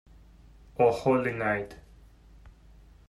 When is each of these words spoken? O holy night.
O 0.79 0.89
holy 1.01 1.31
night. 1.33 1.75